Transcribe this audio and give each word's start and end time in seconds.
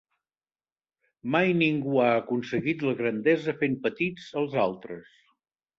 Mai 1.35 1.53
ningú 1.59 2.01
ha 2.05 2.09
aconseguit 2.23 2.89
la 2.89 2.97
grandesa 3.03 3.59
fent 3.63 3.79
petits 3.89 4.29
els 4.43 4.63
altres. 4.69 5.19